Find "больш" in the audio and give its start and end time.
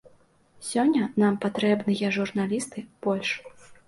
3.07-3.29